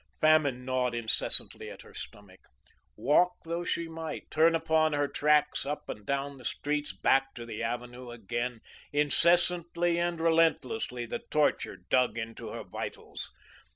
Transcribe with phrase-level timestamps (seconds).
[0.19, 2.39] Famine gnawed incessantly at her stomach;
[2.95, 7.45] walk though she might, turn upon her tracks up and down the streets, back to
[7.45, 8.61] the avenue again,
[8.91, 13.29] incessantly and relentlessly the torture dug into her vitals.